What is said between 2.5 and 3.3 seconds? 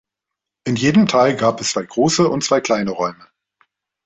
kleine Räume.